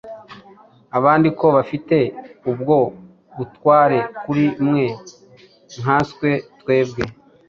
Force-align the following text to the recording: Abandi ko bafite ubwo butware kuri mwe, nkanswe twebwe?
Abandi 0.97 1.27
ko 1.39 1.45
bafite 1.57 1.97
ubwo 2.51 2.77
butware 3.37 3.97
kuri 4.21 4.45
mwe, 4.65 4.85
nkanswe 5.79 6.29
twebwe? 6.59 7.03